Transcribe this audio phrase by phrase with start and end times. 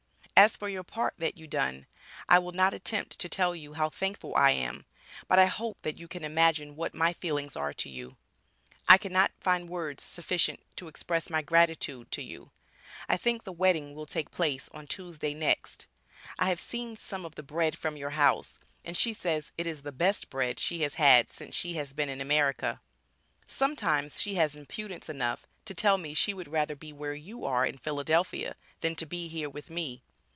[0.41, 1.85] As for your part that you done
[2.27, 4.87] I will not attempt to tell you how thankful I am,
[5.27, 8.17] but I hope that you can imagine what my feelings are to you.
[8.89, 12.49] I cannot find words sufficient to express my gratitude to you,
[13.07, 15.85] I think the wedding will take place on Tuesday next,
[16.39, 19.83] I have seen some of the bread from your house, and she says it is
[19.83, 22.81] the best bread she has had since she has been in America.
[23.47, 27.63] Sometimes she has impudence enough to tell me she would rather be where you are
[27.63, 30.01] in Philadelphia than to be here with me.